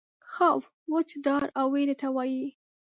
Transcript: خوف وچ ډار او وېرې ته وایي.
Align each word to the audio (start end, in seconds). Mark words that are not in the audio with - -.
خوف 0.31 0.63
وچ 0.93 1.09
ډار 1.25 1.43
او 1.59 1.67
وېرې 1.73 1.95
ته 2.01 2.07
وایي. 2.15 2.47